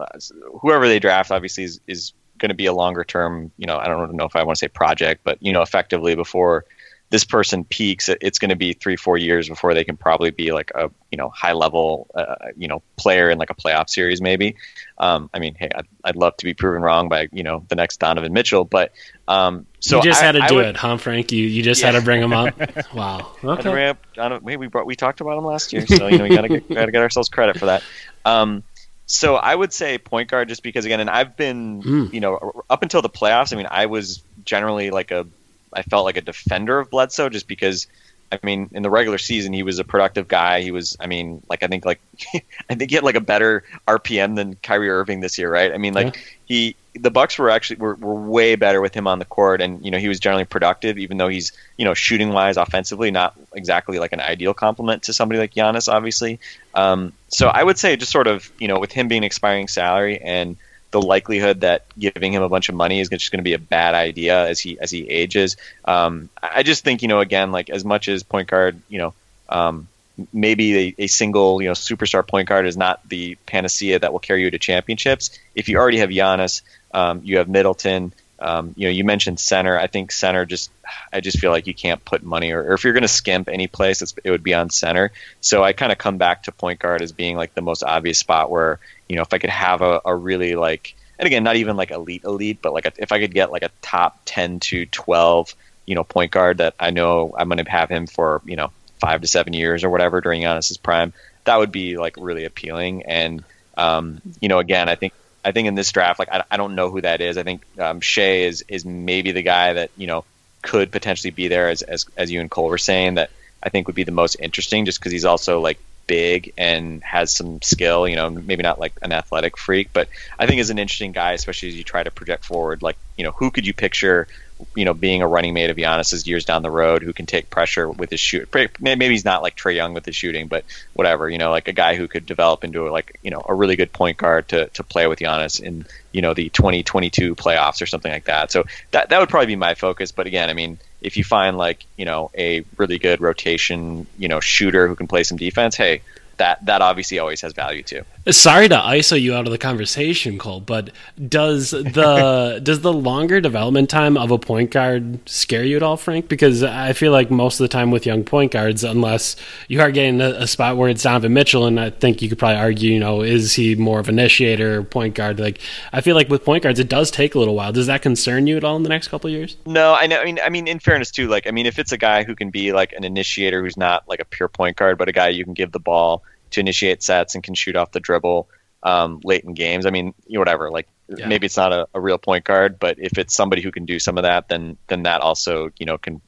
[0.61, 3.87] whoever they draft obviously is, is going to be a longer term, you know, I
[3.87, 6.65] don't know if I want to say project, but you know, effectively before
[7.09, 10.51] this person peaks, it's going to be three, four years before they can probably be
[10.51, 14.21] like a you know high level uh, you know player in like a playoff series
[14.21, 14.55] maybe.
[14.97, 17.75] Um, I mean, hey, I'd, I'd, love to be proven wrong by you know the
[17.75, 18.91] next Donovan Mitchell, but
[19.27, 21.31] um, so you just I, had to I do would, it, huh, Frank?
[21.31, 21.91] You you just yeah.
[21.91, 22.59] had to bring him up.
[22.93, 23.31] wow.
[23.41, 23.93] Okay.
[24.41, 26.91] We brought we talked about him last year, so you know we gotta get, gotta
[26.91, 27.83] get ourselves credit for that.
[28.25, 28.63] Um,
[29.07, 32.13] so I would say point guard just because again, and I've been mm.
[32.13, 33.53] you know up until the playoffs.
[33.53, 35.25] I mean, I was generally like a
[35.73, 37.87] I felt like a defender of Bledsoe just because.
[38.29, 40.59] I mean, in the regular season, he was a productive guy.
[40.59, 42.01] He was, I mean, like I think, like
[42.69, 45.71] I think he had like a better RPM than Kyrie Irving this year, right?
[45.71, 46.21] I mean, like yeah.
[46.43, 49.83] he the Bucks were actually were, were way better with him on the court, and
[49.83, 53.35] you know he was generally productive, even though he's you know shooting wise, offensively, not
[53.53, 56.39] exactly like an ideal complement to somebody like Giannis, obviously.
[56.73, 60.19] Um, so I would say just sort of you know with him being expiring salary
[60.19, 60.57] and
[60.91, 63.59] the likelihood that giving him a bunch of money is just going to be a
[63.59, 65.57] bad idea as he as he ages.
[65.85, 69.13] Um, I just think you know again like as much as point guard you know.
[69.49, 69.87] Um,
[70.33, 74.19] maybe a, a, single you know superstar point guard is not the panacea that will
[74.19, 75.37] carry you to championships.
[75.55, 76.61] If you already have Giannis,
[76.93, 78.13] um, you have Middleton.
[78.39, 79.77] Um, you know, you mentioned center.
[79.77, 80.69] I think center just,
[81.11, 83.49] I just feel like you can't put money, or, or if you're going to skimp
[83.49, 85.11] any place, it would be on center.
[85.41, 88.19] So I kind of come back to point guard as being like the most obvious
[88.19, 91.55] spot where, you know, if I could have a, a really like, and again, not
[91.55, 94.59] even like elite elite, but like a, if I could get like a top ten
[94.61, 95.55] to twelve,
[95.87, 98.71] you know, point guard that I know I'm going to have him for, you know,
[98.99, 101.13] five to seven years or whatever during Giannis's prime,
[101.45, 103.03] that would be like really appealing.
[103.03, 103.43] And
[103.77, 105.13] um, you know, again, I think
[105.45, 107.37] I think in this draft, like I, I don't know who that is.
[107.37, 110.25] I think um, Shai is is maybe the guy that you know
[110.61, 113.29] could potentially be there, as as as you and Cole were saying that
[113.61, 117.33] I think would be the most interesting, just because he's also like big and has
[117.33, 118.07] some skill.
[118.07, 121.33] You know, maybe not like an athletic freak, but I think is an interesting guy,
[121.33, 122.81] especially as you try to project forward.
[122.81, 124.27] Like, you know, who could you picture?
[124.75, 127.49] You know, being a running mate of Giannis's years down the road, who can take
[127.49, 128.49] pressure with his shoot.
[128.79, 131.29] Maybe he's not like Trae Young with his shooting, but whatever.
[131.29, 133.91] You know, like a guy who could develop into like you know a really good
[133.91, 138.11] point guard to to play with Giannis in you know the 2022 playoffs or something
[138.11, 138.51] like that.
[138.51, 140.11] So that that would probably be my focus.
[140.11, 144.27] But again, I mean, if you find like you know a really good rotation you
[144.27, 146.01] know shooter who can play some defense, hey,
[146.37, 148.03] that that obviously always has value too.
[148.29, 150.91] Sorry to ISO you out of the conversation, Cole, but
[151.27, 155.97] does the does the longer development time of a point guard scare you at all,
[155.97, 156.27] Frank?
[156.27, 159.35] Because I feel like most of the time with young point guards, unless
[159.67, 162.37] you are getting a, a spot where it's Donovan Mitchell, and I think you could
[162.37, 165.39] probably argue, you know, is he more of an initiator point guard?
[165.39, 165.59] Like
[165.93, 167.71] I feel like with point guards, it does take a little while.
[167.71, 169.57] Does that concern you at all in the next couple of years?
[169.65, 170.19] No, I know.
[170.19, 172.35] I mean, I mean, in fairness too, like I mean, if it's a guy who
[172.35, 175.29] can be like an initiator who's not like a pure point guard, but a guy
[175.29, 178.49] you can give the ball to initiate sets and can shoot off the dribble
[178.83, 179.85] um, late in games.
[179.85, 180.71] I mean, you whatever.
[180.71, 181.27] Like yeah.
[181.27, 183.99] maybe it's not a, a, real point guard, but if it's somebody who can do
[183.99, 186.21] some of that, then then that also you know can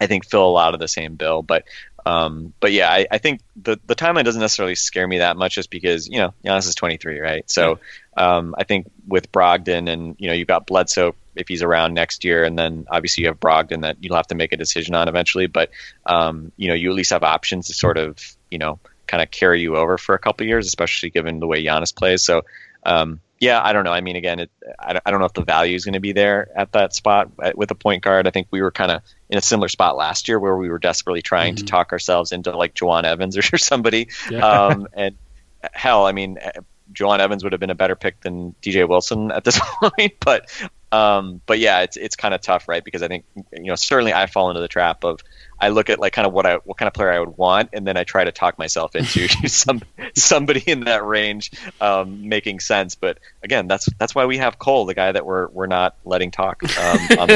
[0.00, 1.42] I think fill a lot of the same bill.
[1.42, 1.64] But
[2.06, 5.56] um, but yeah, I, I, think the the timeline doesn't necessarily scare me that much,
[5.56, 7.50] just because you know Giannis is 23, right?
[7.50, 7.80] So
[8.16, 12.24] um, I think with Brogdon and you know you've got Bledsoe if he's around next
[12.24, 15.08] year, and then obviously you have Brogdon that you'll have to make a decision on
[15.08, 15.48] eventually.
[15.48, 15.70] But
[16.06, 18.18] um, you know you at least have options to sort of
[18.50, 21.64] you know kind of carry you over for a couple years, especially given the way
[21.64, 22.22] Giannis plays.
[22.22, 22.42] So,
[22.84, 23.92] um, yeah, I don't know.
[23.92, 26.12] I mean, again, it, I, I don't know if the value is going to be
[26.12, 28.26] there at that spot with a point guard.
[28.26, 30.78] I think we were kind of in a similar spot last year where we were
[30.78, 31.64] desperately trying mm-hmm.
[31.64, 34.08] to talk ourselves into like Jawun Evans or somebody.
[34.30, 34.46] Yeah.
[34.46, 35.16] Um, and
[35.72, 36.38] hell, I mean,
[36.92, 40.48] Jawun Evans would have been a better pick than DJ Wilson at this point, but
[40.90, 42.82] um, but yeah, it's it's kind of tough, right?
[42.82, 45.20] Because I think you know certainly I fall into the trap of
[45.60, 47.70] I look at like kind of what I what kind of player I would want,
[47.72, 49.82] and then I try to talk myself into some
[50.14, 52.94] somebody in that range um, making sense.
[52.94, 56.30] But again, that's that's why we have Cole, the guy that we're we're not letting
[56.30, 56.62] talk.
[56.78, 57.28] Um,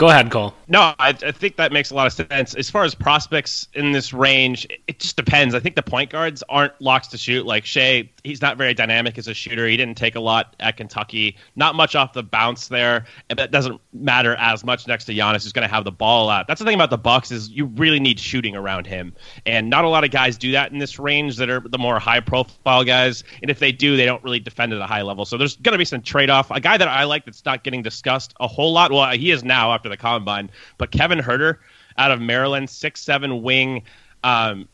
[0.00, 0.54] Go ahead, Cole.
[0.66, 2.54] No, I, I, think that makes a lot of sense.
[2.54, 5.54] As far as prospects in this range, it just depends.
[5.54, 7.44] I think the point guards aren't locks to shoot.
[7.44, 9.66] Like Shai, he's not very dynamic as a shooter.
[9.66, 11.36] He didn't take a lot at Kentucky.
[11.56, 13.04] Not much off the bounce there.
[13.28, 16.28] And that doesn't matter as much next to Giannis, who's going to have the ball
[16.30, 16.46] out.
[16.46, 19.14] That's the thing about the Bucks is you really need shooting around him,
[19.46, 21.98] and not a lot of guys do that in this range that are the more
[21.98, 23.24] high-profile guys.
[23.42, 25.24] And if they do, they don't really defend at a high level.
[25.24, 26.50] So there's going to be some trade-off.
[26.50, 28.92] A guy that I like that's not getting discussed a whole lot.
[28.92, 30.50] Well, he is now after the combine.
[30.78, 31.58] But Kevin Huerter
[31.96, 33.82] out of Maryland, six seven wing,
[34.24, 34.68] um,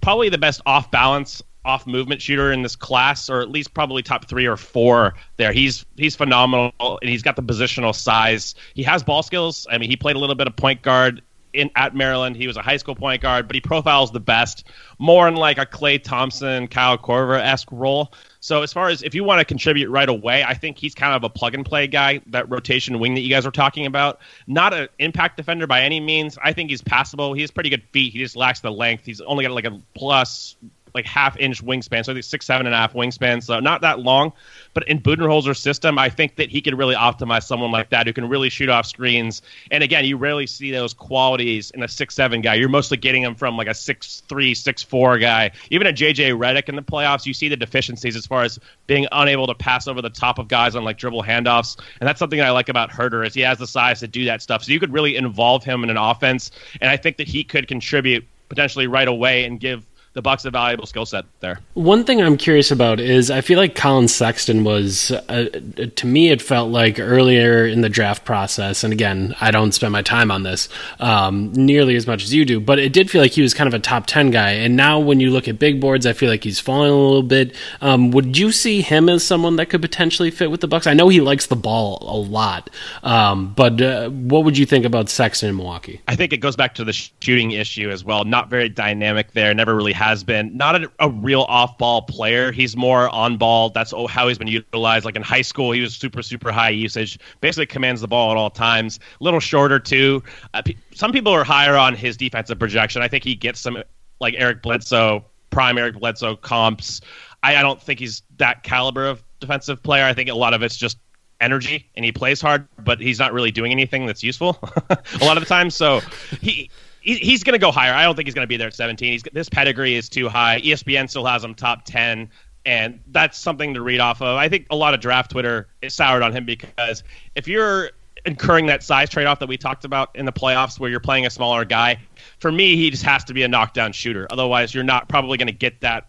[0.00, 4.02] probably the best off balance off movement shooter in this class, or at least probably
[4.02, 5.52] top three or four there.
[5.52, 8.54] He's he's phenomenal, and he's got the positional size.
[8.74, 9.66] He has ball skills.
[9.70, 12.36] I mean, he played a little bit of point guard in at Maryland.
[12.36, 14.66] He was a high school point guard, but he profiles the best,
[14.98, 18.12] more in like a Klay Thompson, Kyle Korver esque role.
[18.40, 21.14] So as far as if you want to contribute right away, I think he's kind
[21.14, 24.20] of a plug and play guy, that rotation wing that you guys were talking about.
[24.46, 26.38] Not an impact defender by any means.
[26.42, 27.32] I think he's passable.
[27.32, 28.12] He has pretty good feet.
[28.12, 29.04] He just lacks the length.
[29.04, 30.56] He's only got like a plus
[30.98, 33.80] like half inch wingspan, so I think six, seven and a half wingspan, so not
[33.82, 34.32] that long.
[34.74, 38.12] But in Budenholzer's system, I think that he could really optimize someone like that who
[38.12, 39.42] can really shoot off screens.
[39.70, 42.54] And again, you rarely see those qualities in a six seven guy.
[42.54, 45.52] You're mostly getting them from like a six three, six four guy.
[45.70, 49.06] Even a JJ Redick in the playoffs, you see the deficiencies as far as being
[49.12, 51.78] unable to pass over the top of guys on like dribble handoffs.
[52.00, 54.24] And that's something that I like about Huerter is he has the size to do
[54.24, 54.64] that stuff.
[54.64, 57.68] So you could really involve him in an offense, and I think that he could
[57.68, 61.60] contribute potentially right away and give the Bucks a valuable skill set there.
[61.74, 65.48] One thing I'm curious about is I feel like Collin Sexton was uh,
[65.96, 69.92] to me it felt like earlier in the draft process, and again I don't spend
[69.92, 70.68] my time on this
[70.98, 73.68] um, nearly as much as you do, but it did feel like he was kind
[73.68, 74.50] of a top ten guy.
[74.52, 77.22] And now when you look at big boards, I feel like he's falling a little
[77.22, 77.54] bit.
[77.80, 80.86] Um, would you see him as someone that could potentially fit with the Bucks?
[80.86, 82.70] I know he likes the ball a lot,
[83.02, 86.00] um, but uh, what would you think about Sexton in Milwaukee?
[86.08, 88.24] I think it goes back to the shooting issue as well.
[88.24, 89.52] Not very dynamic there.
[89.54, 92.52] Never really has been not a, a real off ball player.
[92.52, 93.70] He's more on ball.
[93.70, 95.04] That's how he's been utilized.
[95.04, 97.18] Like in high school, he was super, super high usage.
[97.40, 99.00] Basically commands the ball at all times.
[99.20, 100.22] A little shorter, too.
[100.54, 100.62] Uh,
[100.94, 103.02] some people are higher on his defensive projection.
[103.02, 103.82] I think he gets some,
[104.20, 107.00] like Eric Bledsoe, prime Eric Bledsoe comps.
[107.42, 110.04] I, I don't think he's that caliber of defensive player.
[110.04, 110.98] I think a lot of it's just
[111.40, 114.58] energy and he plays hard, but he's not really doing anything that's useful
[114.90, 115.70] a lot of the time.
[115.70, 116.00] So
[116.40, 116.70] he
[117.16, 117.92] he's going to go higher.
[117.92, 119.12] I don't think he's going to be there at 17.
[119.12, 120.60] He's this pedigree is too high.
[120.60, 122.30] ESPN still has him top 10,
[122.64, 124.36] and that's something to read off of.
[124.36, 127.02] I think a lot of draft Twitter is soured on him because
[127.34, 127.90] if you're
[128.24, 131.24] incurring that size trade off that we talked about in the playoffs where you're playing
[131.24, 131.98] a smaller guy.
[132.40, 134.26] For me, he just has to be a knockdown shooter.
[134.30, 136.08] Otherwise, you're not probably going to get that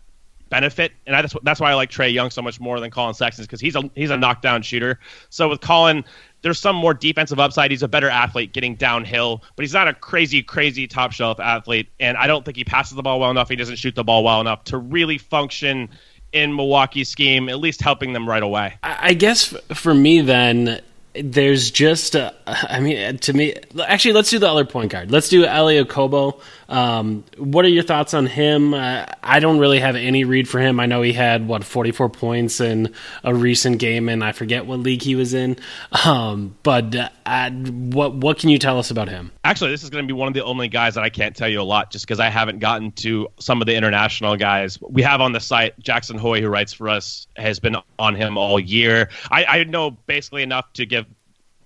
[0.50, 0.92] benefit.
[1.06, 3.62] And that's, that's why I like Trae Young so much more than Collin Sexton because
[3.62, 5.00] he's a, he's a knockdown shooter.
[5.30, 6.04] So with Collin,
[6.42, 7.72] there's some more defensive upside.
[7.72, 11.90] He's a better athlete getting downhill, but he's not a crazy, crazy top shelf athlete.
[12.00, 13.50] And I don't think he passes the ball well enough.
[13.50, 15.90] He doesn't shoot the ball well enough to really function
[16.32, 18.76] in Milwaukee's scheme, at least helping them right away.
[18.84, 20.82] I guess for me, then,
[21.16, 25.12] there's just, uh, I mean, to me, actually, let's do the other point guard.
[25.12, 26.40] Let's do Elie Okobo.
[26.70, 28.76] Um, what are your thoughts on him?
[28.76, 30.80] Uh, I don't really have any read for him.
[30.80, 34.80] I know he had what 44 points in a recent game, and I forget what
[34.80, 35.58] league he was in.
[36.06, 39.32] Um, but uh, what what can you tell us about him?
[39.44, 41.50] Actually, this is going to be one of the only guys that I can't tell
[41.50, 45.02] you a lot, just because I haven't gotten to some of the international guys we
[45.02, 45.78] have on the site.
[45.80, 49.10] Jackson Hoy, who writes for us, has been on him all year.
[49.30, 51.06] I, I know basically enough to give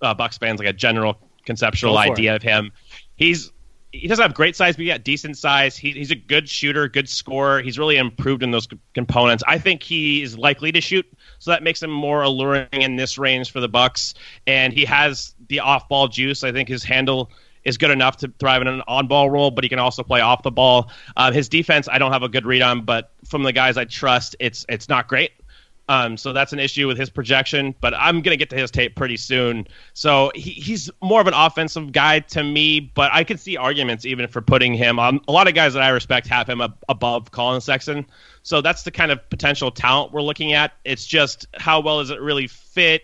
[0.02, 2.38] uh, Bucks fans like a general conceptual idea it.
[2.38, 2.72] of him.
[3.16, 3.52] He's
[3.94, 5.78] he doesn't have great size, but he got decent size.
[5.78, 7.62] He, he's a good shooter, good scorer.
[7.62, 9.44] He's really improved in those components.
[9.48, 11.06] I think he is likely to shoot,
[11.38, 14.16] so that makes him more alluring in this range for the Bucks.
[14.48, 16.44] And he has the off-ball juice.
[16.44, 17.30] I think his handle
[17.66, 20.42] is good enough to thrive in an on-ball role, but he can also play off
[20.42, 20.90] the ball.
[21.16, 23.86] Uh, his defense, I don't have a good read on, but from the guys I
[23.86, 25.32] trust, it's it's not great.
[25.90, 28.72] Um, so that's an issue with his projection, but I'm going to get to his
[28.72, 29.68] tape pretty soon.
[29.94, 34.06] So he, he's more of an offensive guy to me, but I can see arguments
[34.06, 35.20] even for putting him on.
[35.28, 38.06] A lot of guys that I respect have him ab- above Collin Sexton.
[38.44, 40.72] So that's the kind of potential talent we're looking at.
[40.86, 43.02] It's just how well does it really fit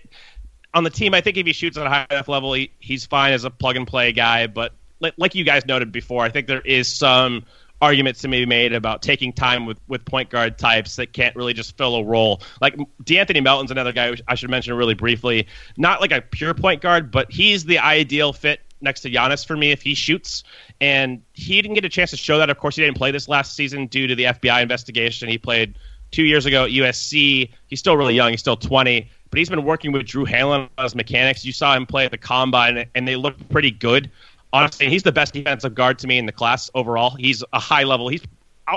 [0.73, 1.13] on the team?
[1.13, 3.49] I think if he shoots at a high enough level, he, he's fine as a
[3.49, 4.47] plug and play guy.
[4.47, 7.43] But like, like you guys noted before, I think there is some
[7.81, 11.53] arguments to be made about taking time with, with point guard types that can't really
[11.53, 12.41] just fill a role.
[12.61, 15.47] Like De'Anthony Melton's another guy I should mention really briefly.
[15.77, 19.55] Not like a pure point guard, but he's the ideal fit next to Giannis for
[19.55, 20.43] me if he shoots.
[20.81, 22.49] And he didn't get a chance to show that.
[22.49, 25.29] Of course, he didn't play this last season due to the FBI investigation.
[25.29, 25.75] He played
[26.11, 27.51] two years ago at USC.
[27.67, 28.31] He's still really young.
[28.31, 29.09] He's still 20.
[29.29, 31.45] But he's been working with Drew Hanlen on his mechanics.
[31.45, 34.09] You saw him play at the combine, and they looked pretty good
[34.53, 37.11] honestly, he's the best defensive guard to me in the class overall.
[37.11, 38.07] He's a high level.
[38.07, 38.21] He's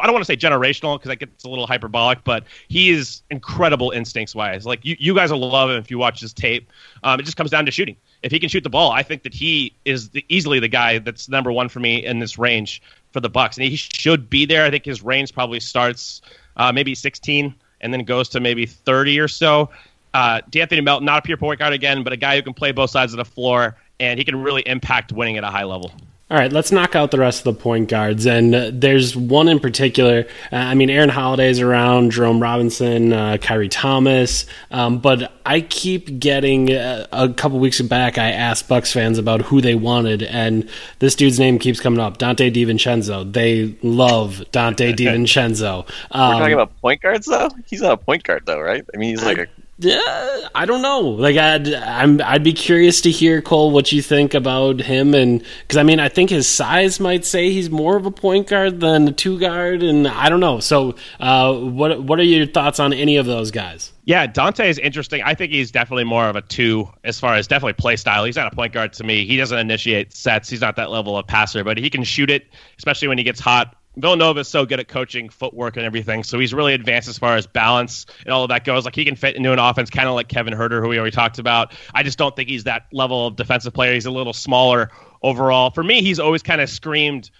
[0.00, 3.22] I don't want to say generational because that gets a little hyperbolic, but he is
[3.30, 4.64] incredible instincts wise.
[4.64, 6.70] Like you, you guys will love him if you watch his tape.
[7.02, 7.96] Um, it just comes down to shooting.
[8.22, 10.98] If he can shoot the ball, I think that he is the, easily the guy
[10.98, 12.82] that's number one for me in this range
[13.12, 14.64] for the Bucks, and he should be there.
[14.64, 16.22] I think his range probably starts
[16.56, 19.70] uh, maybe 16 and then goes to maybe 30 or so.
[20.14, 22.72] Uh, De'Anthony Melton, not a pure point guard again, but a guy who can play
[22.72, 25.92] both sides of the floor and he can really impact winning at a high level.
[26.32, 28.24] All right, let's knock out the rest of the point guards.
[28.24, 30.24] And uh, there's one in particular.
[30.50, 34.46] Uh, I mean, Aaron Holiday's around, Jerome Robinson, uh, Khyri Thomas.
[34.70, 38.16] Um, but I keep getting uh, a couple weeks back.
[38.16, 40.66] I asked Bucks fans about who they wanted, and
[41.00, 43.30] this dude's name keeps coming up: Donte DiVincenzo.
[43.30, 45.86] They love Donte DiVincenzo.
[46.12, 47.50] Um, We're talking about point guards, though.
[47.66, 48.82] He's not a point guard, though, right?
[48.94, 51.00] I mean, he's like a yeah, I don't know.
[51.00, 55.42] Like I'd I'm I'd be curious to hear Cole what you think about him and
[55.62, 58.80] because I mean I think his size might say he's more of a point guard
[58.80, 60.60] than a two guard and I don't know.
[60.60, 63.92] So uh, what what are your thoughts on any of those guys?
[64.04, 65.22] Yeah, Donte is interesting.
[65.22, 68.24] I think he's definitely more of a two as far as definitely play style.
[68.24, 69.26] He's not a point guard to me.
[69.26, 70.50] He doesn't initiate sets.
[70.50, 72.46] He's not that level of passer, but he can shoot it,
[72.78, 76.38] especially when he gets hot Villanova is so good at coaching footwork and everything, so
[76.38, 78.84] he's really advanced as far as balance and all of that goes.
[78.84, 81.14] Like he can fit into an offense, kind of like Kevin Huerter, who we already
[81.14, 81.74] talked about.
[81.94, 83.92] I just don't think he's that level of defensive player.
[83.92, 84.90] He's a little smaller
[85.22, 85.70] overall.
[85.70, 87.30] For me, he's always kind of screamed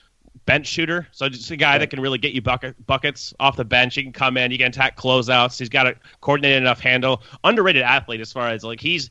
[0.44, 1.06] bench shooter.
[1.12, 3.94] So just a guy that can really get you bucket, buckets off the bench.
[3.94, 5.58] He can come in, he can attack closeouts.
[5.58, 7.22] He's got a coordinated enough handle.
[7.44, 9.10] Underrated athlete as far as like he's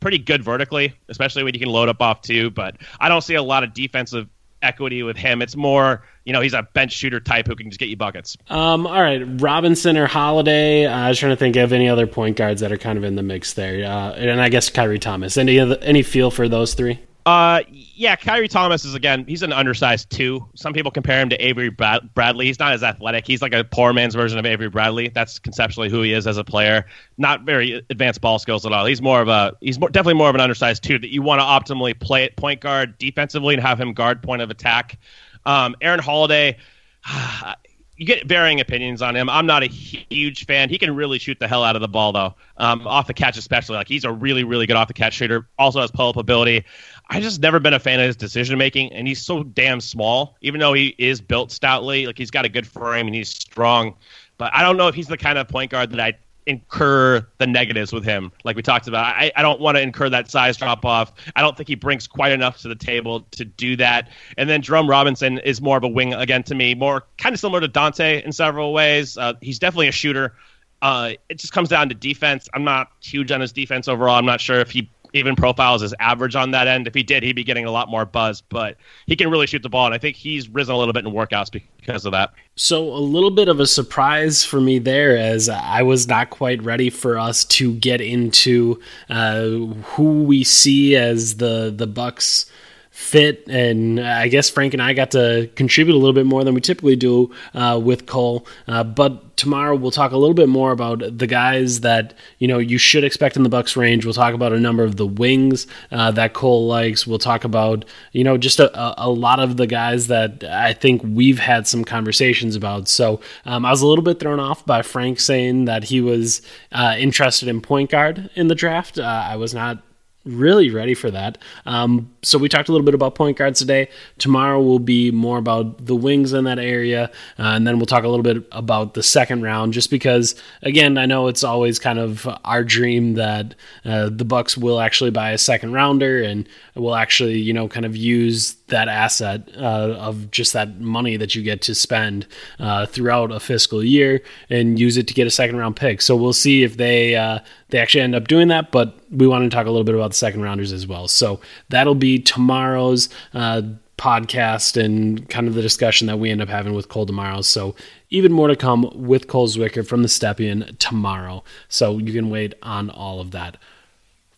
[0.00, 2.50] pretty good vertically, especially when you can load up off two.
[2.50, 4.28] But I don't see a lot of defensive
[4.62, 5.42] equity with him.
[5.42, 8.36] It's more, you know, he's a bench shooter type who can just get you buckets.
[8.48, 10.86] Um, all right, Robinson or Holiday.
[10.86, 13.04] Uh, I was trying to think of any other point guards that are kind of
[13.04, 15.36] in the mix there, uh, and I guess Khyri Thomas.
[15.36, 17.00] Any any feel for those three?
[17.28, 19.26] Uh, yeah, Khyri Thomas is again.
[19.28, 20.48] He's an undersized two.
[20.54, 22.46] Some people compare him to Avery Brad- Bradley.
[22.46, 23.26] He's not as athletic.
[23.26, 25.08] He's like a poor man's version of Avery Bradley.
[25.08, 26.86] That's conceptually who he is as a player.
[27.18, 28.86] Not very advanced ball skills at all.
[28.86, 29.54] He's more of a.
[29.60, 32.34] He's more, definitely more of an undersized two that you want to optimally play at
[32.36, 34.98] point guard defensively and have him guard point of attack.
[35.44, 36.56] Um, Aaron Holiday.
[37.98, 39.28] you get varying opinions on him.
[39.28, 40.70] I'm not a huge fan.
[40.70, 43.36] He can really shoot the hell out of the ball, though, um, off the catch
[43.36, 43.74] especially.
[43.74, 45.48] Like he's a really, really good off the catch shooter.
[45.58, 46.64] Also has pull up ability.
[47.10, 50.36] I just never been a fan of his decision making, and he's so damn small.
[50.42, 53.96] Even though he is built stoutly, like he's got a good frame and he's strong,
[54.36, 56.16] but I don't know if he's the kind of point guard that I
[56.48, 59.04] incur the negatives with him, like we talked about.
[59.04, 61.12] I, I don't want to incur that size drop off.
[61.36, 64.08] I don't think he brings quite enough to the table to do that.
[64.36, 67.40] And then Jerome Robinson is more of a wing again to me, more kind of
[67.40, 69.18] similar to Donte in several ways.
[69.18, 70.34] Uh, he's definitely a shooter.
[70.80, 72.48] Uh, it just comes down to defense.
[72.54, 74.16] I'm not huge on his defense overall.
[74.16, 76.86] I'm not sure if he even profiles as average on that end.
[76.86, 79.62] If he did, he'd be getting a lot more buzz, but he can really shoot
[79.62, 79.86] the ball.
[79.86, 82.32] And I think he's risen a little bit in workouts because of that.
[82.56, 86.62] So, a little bit of a surprise for me there, as I was not quite
[86.62, 92.50] ready for us to get into uh, who we see as the, the Bucks
[92.98, 96.52] fit and i guess frank and i got to contribute a little bit more than
[96.52, 98.46] we typically do uh, with cole.
[98.66, 102.58] Uh, but tomorrow we'll talk a little bit more about the guys that you know
[102.58, 104.04] you should expect in the bucks range.
[104.04, 107.06] We'll talk about a number of the wings uh, that cole likes.
[107.06, 111.02] We'll talk about you know just a, a, lot of the guys that i think
[111.02, 112.88] we've had some conversations about.
[112.88, 116.42] So um, i was a little bit thrown off by frank saying that he was
[116.72, 118.98] uh, interested in point guard in the draft.
[118.98, 119.82] Uh, i was not
[120.28, 121.38] really ready for that.
[121.66, 123.88] Um, so we talked a little bit about point guards today.
[124.18, 128.04] Tomorrow will be more about the wings in that area, uh, and then we'll talk
[128.04, 129.72] a little bit about the second round.
[129.72, 133.54] Just because, again, I know it's always kind of our dream that
[133.84, 137.86] uh, the Bucks will actually buy a second rounder and will actually, you know, kind
[137.86, 142.26] of use that asset uh, of just that money that you get to spend
[142.58, 144.20] uh, throughout a fiscal year
[144.50, 146.02] and use it to get a second round pick.
[146.02, 147.40] So we'll see if they uh,
[147.70, 148.70] they actually end up doing that.
[148.70, 151.08] But we want to talk a little bit about the second rounders as well.
[151.08, 153.62] So that'll be tomorrow's uh,
[153.98, 157.42] podcast and kind of the discussion that we end up having with Cole tomorrow.
[157.42, 157.74] So
[158.10, 161.42] even more to come with Cole Zwicker from the Stepien tomorrow.
[161.68, 163.56] So you can wait on all of that.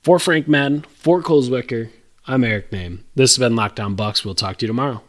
[0.03, 1.91] For Frank Madden, for Cole Zwicker,
[2.26, 3.01] I'm Eric Nehm.
[3.14, 4.24] This has been Locked On Bucks.
[4.24, 5.03] We'll talk to you tomorrow.